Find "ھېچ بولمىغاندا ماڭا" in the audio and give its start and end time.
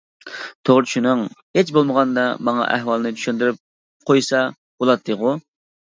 1.59-2.65